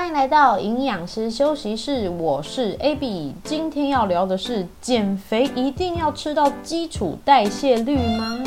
[0.00, 3.34] 欢迎来到营养师休息室，我是 Abby。
[3.44, 8.42] 今天要聊的是减肥一定要吃到基础代谢率吗？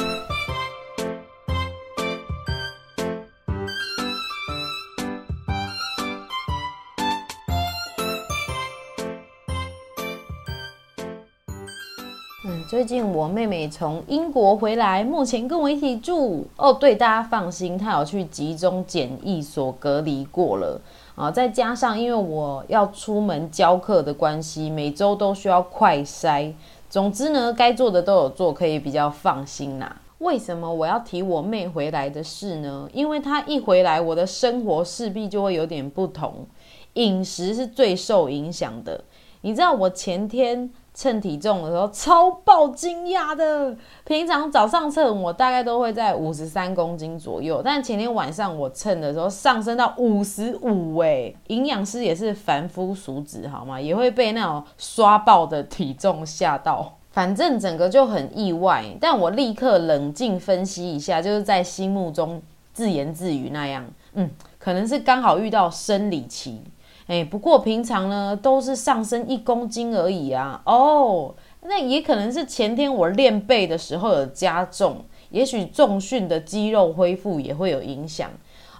[12.45, 16.47] 嗯，最近我妹妹从英国回来，目前跟我一起住。
[16.57, 20.81] 哦，对，大家放心，她有去集中检疫所隔离过了
[21.15, 21.31] 啊。
[21.31, 26.53] 再加上因为我要出门教课的关系，每周都需要快筛。
[26.89, 30.01] 总之呢，该做的都有做，可以比较放心啦。
[30.19, 32.89] 为什么我要提我妹回来的事呢？
[32.93, 36.45] 因为她一回来，我的生活势必就会有点不同，
[36.93, 39.03] 饮食是最受影响的。
[39.41, 40.69] 你知道我前天。
[40.93, 43.75] 称体重的时候超爆惊讶的，
[44.05, 53.81] 平常早上称我大概都会在五十三公斤左右，但前天晚上我称的时候上升到五十五哎，营养师也是凡夫俗子好吗？
[53.81, 62.39] 也会被那种刷爆的体重吓到，反正整个就很意外，但我立刻冷静分析一下，就是在心目中
[62.71, 63.83] 自言自语那样，
[64.13, 66.61] 嗯，可能是刚好遇到生理期。
[67.07, 70.61] 哎，不过平常呢都是上升一公斤而已啊。
[70.65, 78.29] 哦，那也可能是前天我练背的时候有加重，也许重训的肌肉恢复也会有影响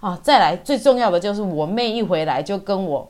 [0.00, 0.18] 啊。
[0.22, 3.08] 再来最重要的就是我妹一回来就跟我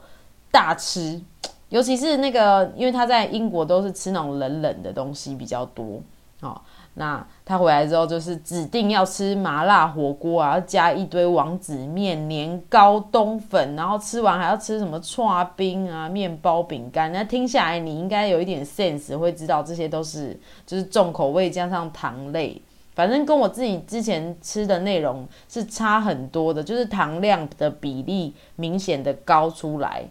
[0.51, 1.21] 大吃，
[1.69, 6.01] 尤其是那个，因为她在英国都是吃那种冷冷的东西比较多
[6.41, 6.61] 啊。
[6.97, 17.13] 那他回来之后，就是指定要吃麻辣火锅啊，要加一堆王子面、年糕、冬粉，然后吃完还要吃什么串冰啊、面包、饼干。
[17.13, 22.63] 那听下来，你应该有一点 sense，会知道这些都是就是重口味加上糖类，
[22.95, 30.05] 反正跟我自己之前吃的内容是差很多的，就是糖量的比例明显的高出来。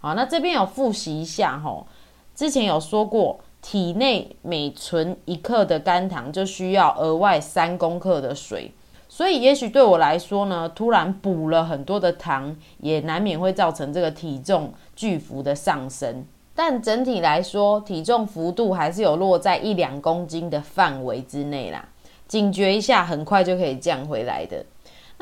[0.00, 1.86] 好，那这边有复习一下哈，
[2.34, 3.38] 之前有说过。
[3.64, 8.70] 体内每存一克的肝糖，就需要额外三公克的水，
[9.08, 16.26] 所以也许对我来说呢，突然补了很多的糖，也难免会造成这个体重巨幅的上升。
[16.54, 21.88] 但整体来说，体重幅度还是有落在一两公斤的范围之内啦。
[22.28, 24.62] 警觉一下，很快就可以降回来的。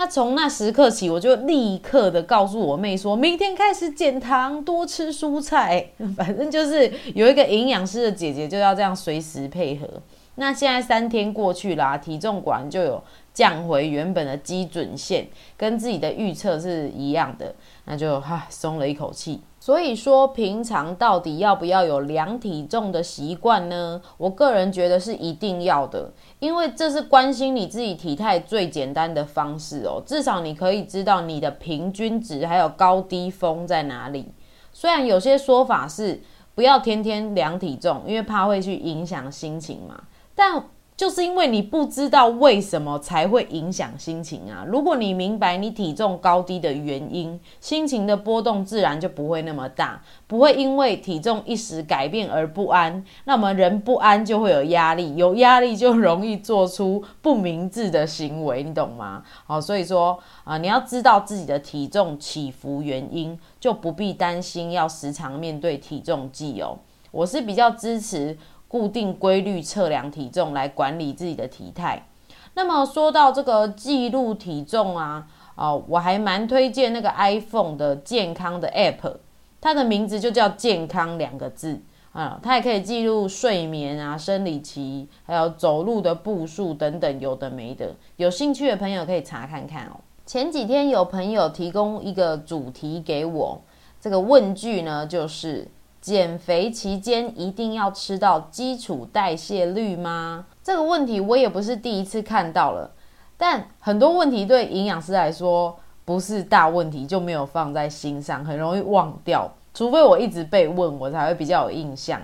[0.02, 5.90] 那从那时刻起，我就立刻的告诉我妹说，明天开始减糖，多吃蔬菜。
[6.18, 9.86] 反正就是有一个营养师的姐姐，就要这样随时配合。
[10.34, 13.00] 那现在三天过去啦，体重果然就有
[13.32, 17.54] 降回原本的基准线，跟自己的预测是一样的，
[17.84, 19.40] 那就哈松了一口气。
[19.62, 24.02] 所以说，平常到底要不要有量体重的习惯呢？
[24.18, 30.02] 我个人觉得是一定要的，因为这是关心你自己体态最简单的方式哦。
[30.04, 34.32] 至少你可以知道你的平均值还有高低峰在哪里。
[34.72, 36.20] 虽然有些说法是
[36.56, 40.02] 不要天天量体重，因为怕会去影响心情嘛，
[40.34, 40.64] 但。
[41.02, 44.64] 就是因为你不知道为什么才会影响心情啊！
[44.68, 53.04] 如果你明白你体重高低的原因，心情的波动自然就不会那么大，不会因为体重一时改变而不安。
[53.24, 59.24] 那么人不安就会有压力，有压力就容易做出不明智的行为，你懂吗？
[59.44, 66.78] 好，所以说啊，你要知道自己的体重起伏原因，就不必担心要时常面对体重计哦。
[67.10, 68.38] 我是比较支持。
[68.72, 72.06] 固定规律测量体重来管理自己的体态。
[72.54, 79.16] 那么说到这个记录体重啊，哦，我还蛮推荐那个 iPhone 的健康的 App，
[79.60, 87.94] 它的名字就叫健康两个字啊，它也可以记录睡眠啊、生理期，还有走路的步数等等，有的没的。
[88.16, 90.00] 有兴趣的朋友可以查看看哦。
[90.24, 93.60] 前几天有朋友提供一个主题给我，
[94.00, 95.68] 这个问句呢就是。
[96.02, 100.44] 减肥期间一定要吃到基础代谢率吗？
[100.62, 102.90] 这个问题我也不是第一次看到了，
[103.36, 109.48] 但很多问题对营养师来说不是大问题，就没有放在心上，很容易忘掉。
[109.72, 112.20] 除非我一直被问，我才会比较有印象。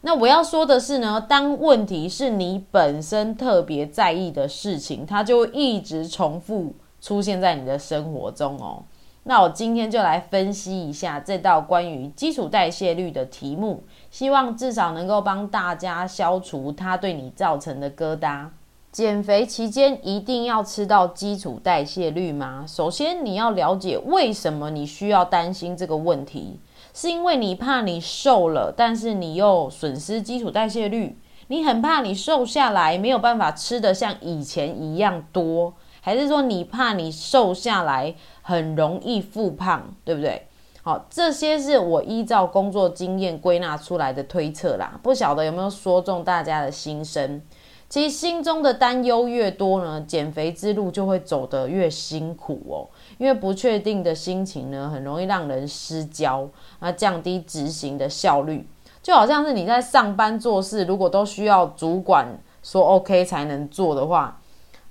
[0.00, 8.82] 那我要说的是呢，当问题是你本身特别在意的事情，它就一直重复出现在你的生活中哦。
[9.24, 18.46] 那我今天就来分析一下这道关于基础代谢率的题目，希望至少能够帮大家消除它对你造成的疙瘩。
[18.90, 22.64] 减肥期间一定要吃到基础代谢率吗？
[22.66, 26.58] 首先你要了解为什么你需要担心这个问题，
[26.94, 31.18] 是因为你怕你瘦了，但是你又损失基础代谢率，
[31.48, 35.74] 你很怕你瘦下来没有办法吃的像以前一样多。
[36.08, 40.46] 还是说你怕你瘦下来很容易复胖，对不对？
[40.82, 47.42] 好，这些是我依照工作经验归纳出来的推测啦，不晓得有没有说中大家的心声。
[47.90, 52.88] 其实心中的担忧越多呢，减肥之路就会走得越辛苦哦。
[53.18, 58.66] 因为不确定的心情呢，很容易让人失焦，啊，降低执行的效率。
[59.02, 62.26] 就好像是你在上班做事，如果都需要主管
[62.62, 64.37] 说 OK 才能做的话，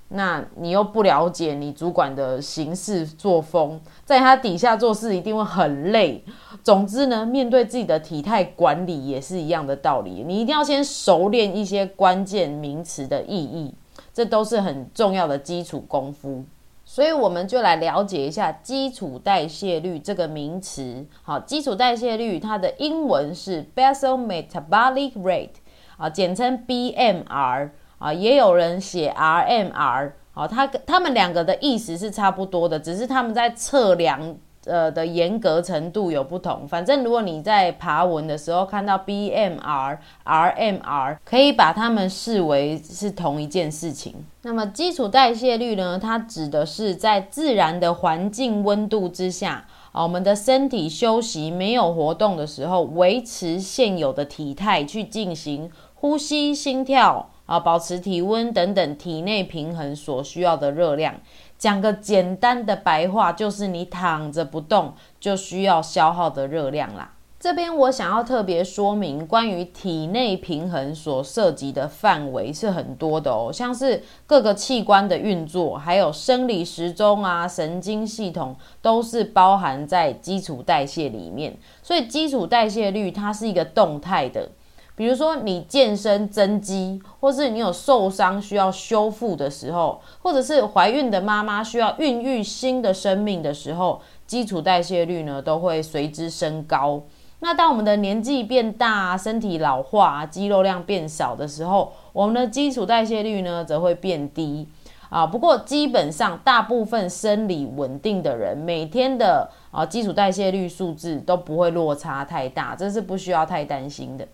[0.08, 6.24] 那你又不了解你主管的行事作风，在他底下做事一定会很累。
[6.62, 13.74] 总之呢，面对自己的体态管理也是一样的道理，你一定要先熟练一些关键名词的意义，
[14.14, 16.42] 这都是很重要的基础功夫。
[16.86, 21.04] 所以我们就来了解一下基础代谢率这个名词。
[21.22, 25.50] 好，基础代谢率它的英文是 basal metabolic rate，
[25.98, 34.36] 啊，简称 BMR，啊，也有人写 RMR，好，他他们两个的意思是差不多的，只是他们在测量。
[34.64, 39.96] 呃的严格程度有不同，反正如果你在爬文的时候看到 BMR、
[40.26, 44.14] RMR，可以把它们视为是同一件事情。
[44.42, 45.98] 那么基础代谢率呢？
[45.98, 61.14] 它指的是在自然的环境温度之下，啊，我们的身体休息没有活动的时候，维持现有的体态去进行呼吸、心跳啊，保持体温等等体内平衡所需要的热量。
[61.56, 67.14] 讲个简单的白话，就是你躺着不动就需要消耗的热量啦。
[67.40, 81.56] 这边我想要特别说明，关于体内平衡所涉及的范围是很多的哦，像是各个器官的运作，还有生理时钟啊、神经系统，都是包含在基础代谢里面。
[81.80, 84.50] 所以基础代谢率它是一个动态的。
[84.98, 97.00] 比如说你健身增肌，或是你有受伤需要修复的时候，或者是怀孕的妈妈需要孕育新的生命的时候，基础代谢率呢都会随之升高。
[97.38, 104.66] 那当我们的年纪变大，身体老化，肌肉量变少的时候，我们的基础代谢率呢则会变低
[105.10, 105.24] 啊。
[105.24, 114.26] 不过基本上大部分生理稳定的人，每天的啊基础代谢率数字都不会落差太大，这是不需要太担心的。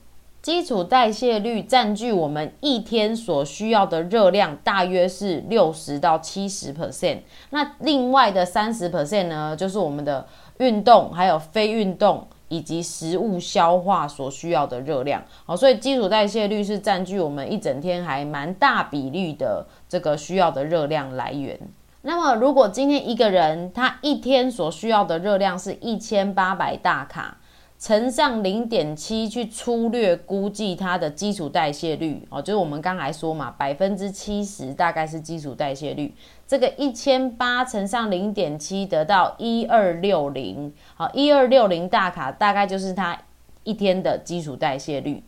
[0.45, 7.21] 基础代谢率占据我们一天所需要的热量，大约是六十到七十 percent。
[7.49, 10.27] 那另外的三十 percent 呢，就是我们的
[10.59, 15.25] 运动、还有非运动以及食物消化所需要的热量。
[15.47, 21.59] 好，所以基础代谢率是占据我们一整天还蛮大比例的这个需要的热量来源。
[22.03, 27.39] 那么，如果今天一个人他一天所需要的热量是一千八百大卡。
[27.85, 36.15] 乘上零点七去粗略估计它的基础代谢率哦，就是我们刚才说嘛，百分之七十大概是基础代谢率。
[36.47, 43.21] 这个一千八乘上零点七得到一二六零，好，一二六零大卡大概就是它
[43.65, 45.23] 一天的基础代谢率。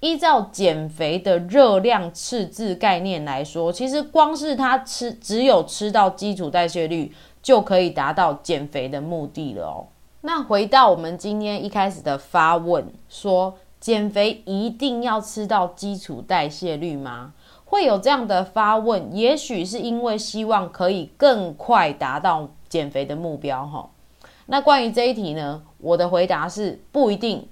[0.00, 7.10] 依照减肥的热量赤字概念来说，其实光是它吃只有吃到基础代谢率
[7.42, 9.86] 就可以达到减肥的目的了哦。
[10.26, 17.34] 那回到我们今天一开始的发问，说减肥一定要吃到基础代谢率吗？
[17.66, 23.90] 会有这样的发问，也许是因为希望可以更快达到减肥的目标哈。
[24.46, 27.46] 那关于这一题呢，我的回答是不一定。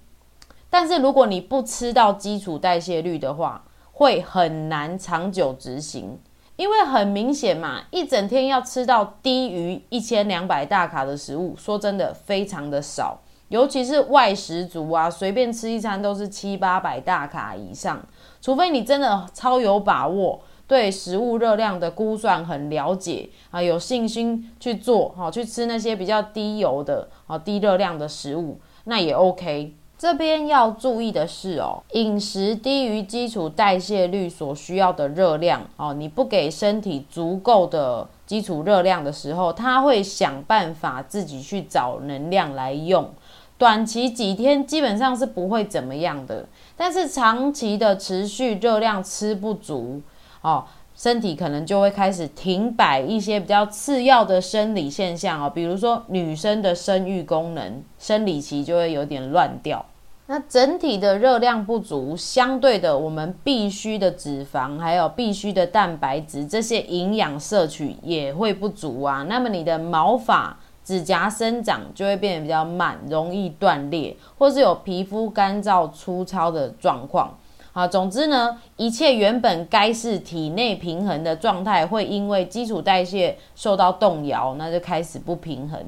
[0.71, 6.19] 但是如果你不吃到基础代谢率的话，会很难长久执行。
[6.62, 18.00] 因为很明显嘛，一整天要吃到低于一千两百大卡的食物，说真的非常的少，尤其是外食族啊，随便吃一餐都是七八百大卡以上，
[18.40, 29.75] 除非你真的超有把握，对食物热量的估算很了解啊，有信心去做，好去吃那些比较低油的、啊低热量的食物，那也 OK。
[30.02, 43.11] 这边要注意的是哦，饮食低于基础代谢率所需要的热量哦，你不给身体足够的基础热量的时候，它会想办法自己去找能量来用。
[43.56, 50.02] 短期几天基本上是不会怎么样的，但是长期的持续热量吃不足
[50.40, 50.64] 哦，
[50.97, 59.87] 身体可能就会开始停摆一些比较次要的生理现象哦，比如说女生的生育功能，生理期就会有点乱掉。
[60.33, 69.27] 那整体的热量不足，相对的，我们必须的脂肪，还有必须的蛋白质，这些营养摄取也会不足啊。
[69.29, 77.37] 那么你的毛发、指甲生长就会变得比较慢，容易断裂，或是有皮肤干燥、粗糙的状况。
[77.73, 85.79] 好，总之呢，一切原本该是体内平衡的状态，会因为基础代谢受到动摇，那就开始不平衡。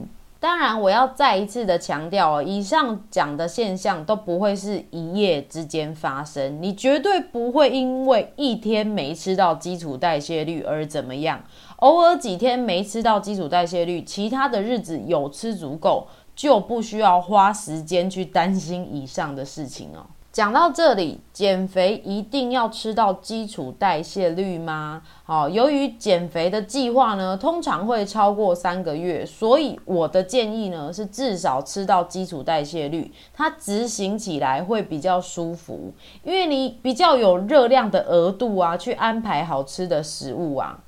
[0.45, 11.43] 当然，我要再一次的强调哦，以上讲的现象都不会是一夜之间发生，你绝对不会因为一天没吃到基础代谢率而怎么样，
[11.77, 20.05] 偶尔几天没吃到基础代谢率，其他的日子有吃足够，就不需要花时间去担心以上的事情哦。
[20.35, 25.01] 讲到这里，减肥一定要吃到基础代谢率吗？
[25.23, 35.93] 好，由于减肥的计划呢，通常会超过三个月，所以我的建议呢是至少吃到基础代谢率，它执行起来会比较舒服，
[36.25, 40.81] 因为你比较有热量的额度啊，去安排好吃的食物啊。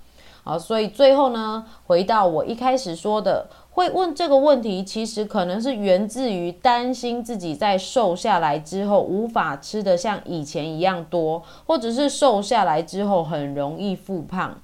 [0.48, 3.48] 好，所以最后呢，回到我一开始说的。
[3.72, 14.60] 会问这个问题，其实可能是源自于担心自己在瘦下来之后无法吃得像以前一样多，或者是瘦下来之后很容易复胖。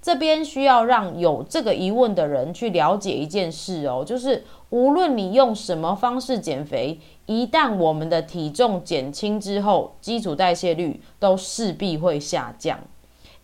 [0.00, 12.80] 这边需要让有这个疑问的人去了解一件事哦，就是无论你用什么方式减肥，一旦我们的体重减轻之后，基础代谢率都势必会下降，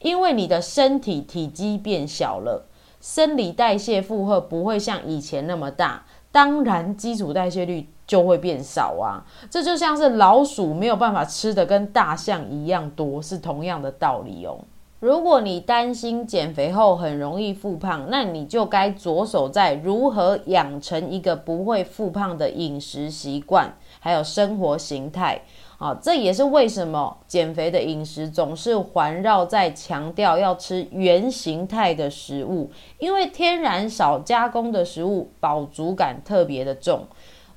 [0.05, 2.67] 因为你的身体体积变小了。
[3.01, 9.25] 生理代谢负荷不会像以前那么大，当然基础代谢率就会变少啊。
[9.51, 14.59] 这就像是老鼠没有办法吃的跟大象一样多，是同样的道理哦。
[15.01, 25.43] 如果你担心减肥后很容易复胖，那你就该着手在如何养成一个不会复胖的饮食习惯，还有生活形态。
[25.85, 37.03] 啊，这也是为什么减肥的饮食总是环绕在强调要吃原形态的食物，因为天然少加工的食物饱足感特别的重，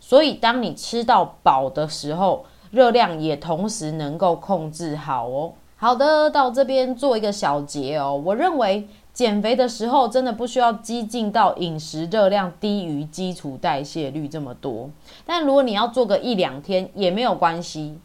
[0.01, 5.53] 所以当你吃到饱的时候，热量也同时能够控制好哦。
[5.77, 14.89] 好的，到这边做一个小结哦，我认为减肥的时候真的不需要激进到饮食热量低于基础代谢率这么多，
[15.25, 17.97] 但如果你要做个一两天也没有关系。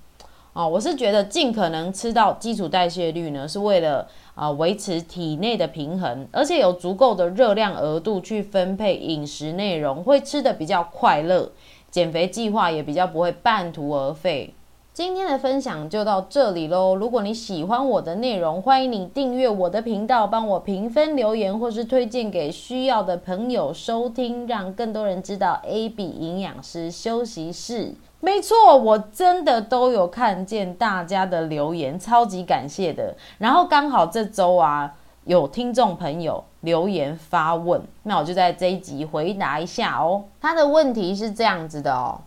[0.55, 11.51] 哦，我是觉得尽可能吃到基础代谢率呢，是为了啊维持体内的平衡，而且有足够的热量额度去分配饮食内容，会吃的比较快乐，
[11.91, 14.53] 减肥计划也比较不会半途而废。
[14.95, 16.95] 今天的分享就到这里喽。
[16.95, 27.95] 如果你喜欢我的内容，欢迎你订阅我的频道，帮我评分留言，或是推荐给需要的朋友收听，让更多人知道 A B 营养师休息室。
[28.21, 33.17] 没错，我真的都有看见大家的留言，超级感谢的。
[33.39, 34.93] 然后刚好这周啊，
[35.25, 40.25] 有听众朋友留言发问，那我就在这一集回答一下哦。
[40.39, 42.21] 他的问题是这样子的哦，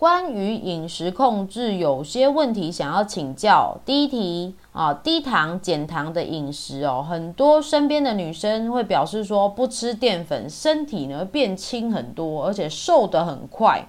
[0.00, 3.76] 关于饮食控制有些问题想要请教。
[3.84, 13.86] 第一题啊，低糖减糖的饮食哦，很多身边的女生会表示说，不吃淀粉，身体呢变轻很多，而且瘦得很快。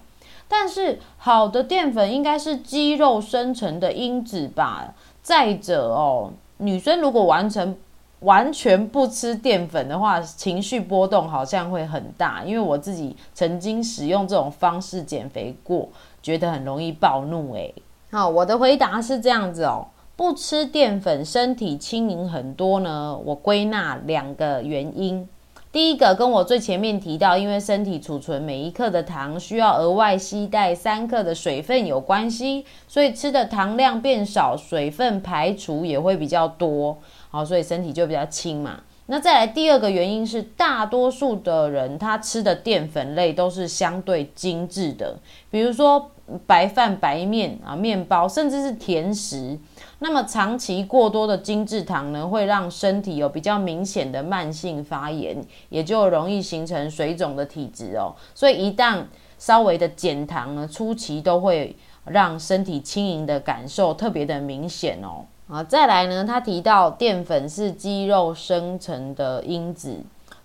[0.50, 4.94] 但是好的淀粉应该是肌肉生成的因子吧？
[5.24, 7.78] 再者哦，女生如果完成
[8.22, 12.44] 完全不吃淀粉的话，情绪波动好像会很大。
[12.44, 15.88] 因为我自己曾经使用这种方式减肥过，
[16.22, 17.54] 觉得很容易暴怒。
[17.54, 17.74] 诶。
[18.12, 23.18] 好，我的回答是这样子哦，不吃淀粉，身体轻盈很多呢。
[23.26, 25.28] 我归纳两个原因。
[25.72, 36.98] 第一个跟我最前面提到，因为身体储存每一克的糖需要额外吸带三克的水分有关系，所以吃的糖量变少，水分排除也会比较多，
[37.32, 38.82] 好，所以身体就比较轻嘛。
[39.08, 45.18] 那再来第二个原因是，大多数的人他吃的淀粉类都是相对精致的，
[45.50, 46.12] 比如说
[46.46, 49.58] 白饭、白面啊、面包，甚至是甜食。
[50.00, 58.16] 那么长期过多的精制糖呢，会让身体有比较明显的慢性发炎，也就容易形成水肿的体质哦。
[58.36, 59.04] 所以一旦
[59.38, 65.26] 稍微的减糖呢，初期都会让身体轻盈的感受特别的明显哦。
[65.52, 69.98] 啊，再来呢，他提到淀粉是肌肉生成的因子，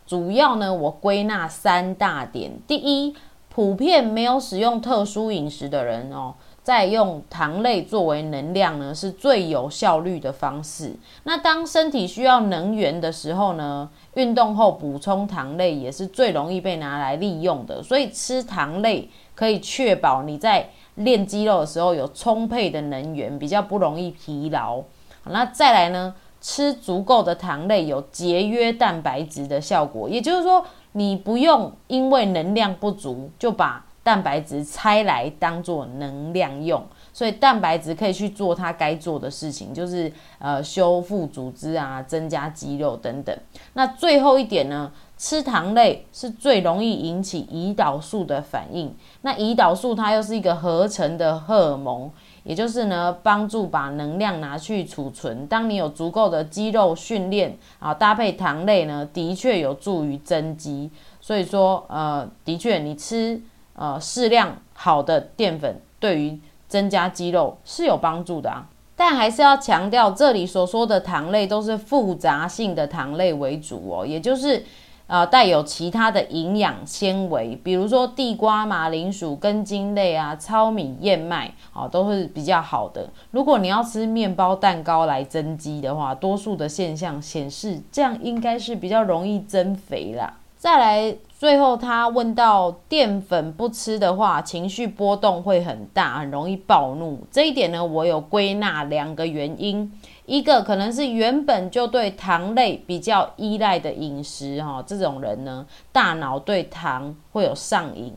[0.05, 3.15] 主要呢我归纳三大点：第一，
[3.49, 6.35] 普遍没有使用特殊饮食的人哦。
[6.65, 10.93] 在用糖类作为能量呢，是最有效率的方式。
[11.23, 17.81] 那当身体需要能源的时候呢，运动后补充糖类也是最容易被拿来利用的。
[17.81, 24.83] 所以吃糖类可以确保你在练肌肉的时候有充沛的能源，比较不容易疲劳。
[25.31, 36.81] 那再来呢，吃足够的糖类有节约蛋白质的效果，也就是说，你不用因为能量不足就把蛋白质拆来当做能量用，
[37.13, 43.37] 所以蛋白质可以去做它该做的事情，就是呃修复组织啊，增加肌肉等等。
[43.73, 48.95] 那最后一点呢，吃糖类是最容易引起胰岛素的反应。
[49.23, 52.09] 那胰岛素它又是一个合成的荷尔蒙，
[52.47, 55.45] 也就是呢，帮助把能量拿去储存。
[55.49, 60.89] 当你有足够的肌肉训练啊，搭配糖类呢，的确有助于增肌。
[61.21, 63.41] 所以说，呃，的确你吃
[63.75, 66.39] 呃适量好的淀粉，对于
[66.69, 68.69] 增加肌肉是有帮助的啊。
[68.95, 74.65] 但还是要强调，这里所说的糖类都是复杂性的糖类为主哦，也就是，
[75.07, 83.09] 呃，带有其他的营养纤维，比如说地瓜、马铃薯、根茎类啊、糙米、燕麦，哦，都是比较好的。
[83.31, 90.35] 如果你要吃面包、蛋糕来增肌的话，多数的现象显示，这样应该是比较容易增肥啦。
[90.59, 91.17] 再来。
[91.39, 97.21] 最后，他问到淀粉不吃的话，情绪波动会很大，很容易暴怒。
[97.31, 99.93] 这一点呢，我有归纳两个原因，
[100.27, 108.13] 一个可能是原本就对糖类比较依赖的饮食，哈，这种人呢，大脑对糖会有上瘾。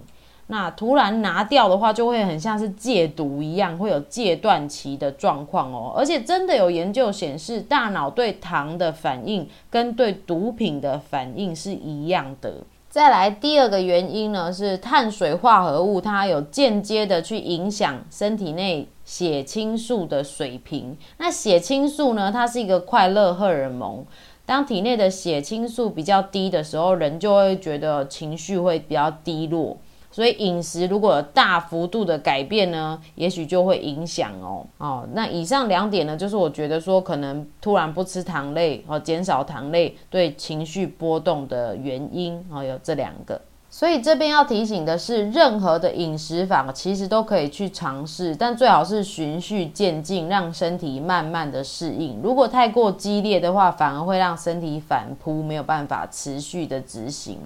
[0.48, 5.94] 那突然拿掉的话，就会很像是戒毒一样，会有戒断期的状况哦。
[5.96, 12.56] 而且真的有研究显示，大脑对糖的反应跟对毒品的反应是一样的。
[12.90, 20.96] 再来第二个原因呢，是碳水化合物，它有间接的去影响身体内血清素的水平。
[21.18, 24.06] 那血清素呢，它是一个快乐荷尔蒙。
[24.46, 29.76] 当体内的血清素比较低的时候，人就会觉得情绪会比较低落。
[30.12, 34.64] 所以饮食如果有大幅度的改变呢，也许就会影响哦。
[34.78, 43.42] 哦，那以上两点呢，就是我觉得说可能突然不吃糖类哦，减少糖类对情绪波动的原因哦，有这两个。
[43.80, 52.20] 所以这边要提醒的是，任何的饮食法其实都可以去尝试，但最好是循序渐进，让身体慢慢的适应。
[52.22, 57.38] 如果太过激烈的话，反而会让身体反扑，没有办法持续的执行。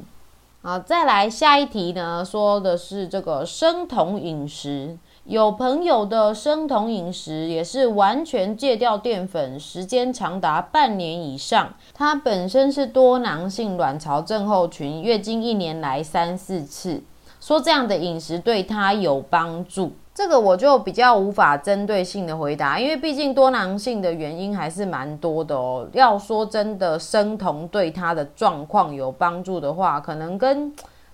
[0.63, 4.97] 好，再来下一题呢，说的是这个生酮饮食。
[5.25, 11.73] 有朋友的生酮饮食也是完全戒掉淀粉，时间长达半年以上。
[11.93, 17.01] 她本身是多囊性卵巢症候群，月经一年来三四次，
[17.39, 19.93] 说这样的饮食对她有帮助。
[20.13, 25.87] 这个我就比较无法针对性的回答，因为毕竟多囊性的原因还是蛮多的哦。
[25.93, 30.71] 要说真的生酮对她的状况有帮助的话，可能跟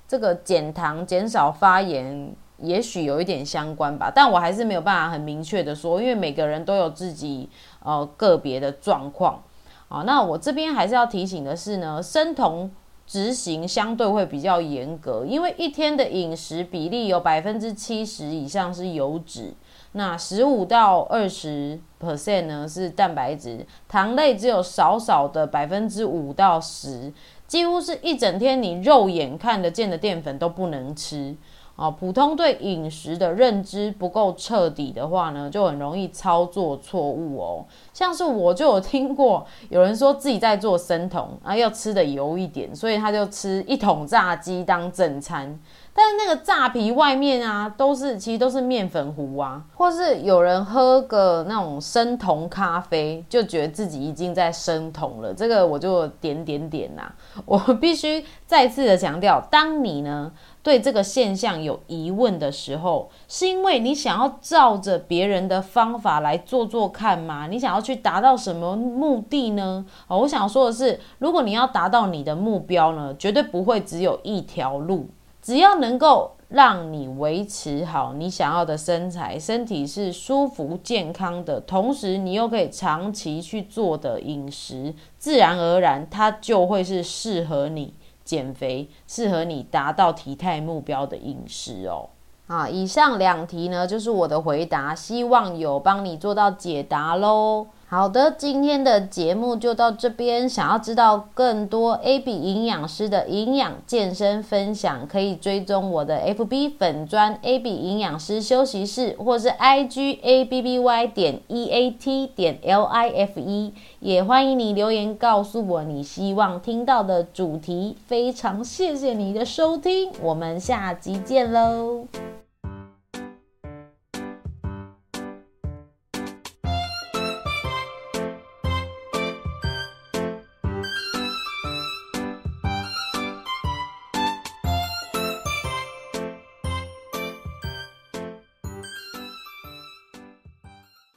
[0.07, 4.11] 这个减糖、减少发炎，也许有一点相关吧。
[4.13, 7.49] 但我还是没有办法很明确的说，因为每个人都有自己
[7.83, 9.41] 呃个别的状况。
[9.87, 12.71] 啊，那我这边还是要提醒的是呢，生酮。
[13.09, 19.51] 执行相对会比较严格，因为一天的饮食比例有百分之七十以上是油脂，
[19.93, 27.11] 那十五到二十 percent 呢是蛋白质，糖类只有少少的百分之五到十，
[27.47, 31.35] 几乎是一整天你肉眼看得见的淀粉都不能吃。
[31.79, 37.65] 啊，普通对饮食的认知不够彻底的话呢，就很容易操作错误哦。
[37.93, 45.57] 像是我就有听过有人说自己在做生酮啊，要吃的油一点，所以他就吃一桶炸鸡当正餐。
[45.91, 55.33] 但是那个炸皮外面啊，都是其实都是面粉糊啊，或是有人喝个那种生酮咖啡，就觉得自己已经在生酮了。
[55.33, 57.11] 这个我就点点点呐，
[57.45, 60.31] 我必须再次的强调，当你呢。
[60.61, 67.47] 对这个现象有疑问的时候，是因为你想要照着别人的方法来做做看吗？
[67.47, 69.85] 你想要去达到什么目的呢？
[70.07, 75.07] 哦，我想说的是，如果你要达到你的目标呢，绝对不会只有一条路。
[75.41, 87.93] 只要能够让你维持好你想要的身材，身体是舒服健康的，同时你又可以长期去做的饮食，自然而然它就会是适合你。
[88.29, 92.09] 减肥适合你达到体态目标的饮食哦。
[92.45, 97.65] 啊，以上两题呢就是我的回答，希望有帮你做到解答喽。
[97.91, 100.47] 好的，今天的节目就到这边。
[100.47, 111.07] 想要知道更多 A B 营养师的营养健身分享，可以追踪我的 F B 粉砖 A B 营养师休息室，或是 I G A B B Y
[111.07, 113.73] 点 E A T 点 L I F E。
[113.99, 117.97] 也欢迎你留言告诉我你希望听到的主题。
[118.05, 122.05] 非常谢谢你的收听，我们下集见喽。